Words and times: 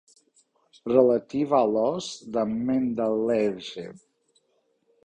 Relativa 0.91 1.59
a 1.59 1.69
l'Os 1.75 2.09
de 2.39 2.47
Mendelèjev. 2.57 4.07